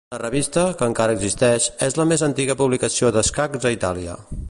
[0.13, 4.23] La revista, que encara existeix, és la més antiga publicació d’escacs a Itàlia.